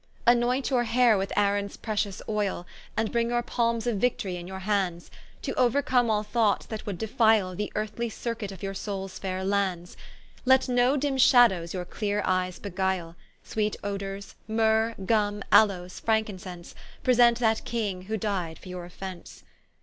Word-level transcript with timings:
Annoynt 0.25 0.71
your 0.71 0.85
haire 0.85 1.15
with 1.15 1.31
Aarons 1.37 1.77
pretious 1.77 2.23
oyle, 2.27 2.65
And 2.97 3.11
bring 3.11 3.29
your 3.29 3.43
palmes 3.43 3.85
of 3.85 3.97
vict'ry 3.97 4.35
in 4.35 4.47
your 4.47 4.61
hands, 4.61 5.11
To 5.43 5.53
ouercome 5.53 6.09
all 6.09 6.23
thoughts 6.23 6.65
that 6.65 6.87
would 6.87 6.97
defile 6.97 7.53
The 7.53 7.71
earthly 7.75 8.09
circuit 8.09 8.51
of 8.51 8.63
your 8.63 8.73
soules 8.73 9.19
faire 9.19 9.43
lands; 9.45 9.95
Let 10.43 10.67
no 10.67 10.97
dimme 10.97 11.19
shadowes 11.19 11.75
your 11.75 11.85
cleare 11.85 12.23
eyes 12.25 12.57
beguile: 12.57 13.15
Sweet 13.43 13.75
odours, 13.83 14.33
mirrhe, 14.49 14.95
gum, 15.05 15.43
aloes, 15.51 15.99
frankincense, 15.99 16.73
Present 17.03 17.37
that 17.37 17.63
King 17.63 18.05
who 18.05 18.17
di'd 18.17 18.57
for 18.57 18.69
your 18.69 18.85
offence. 18.85 19.43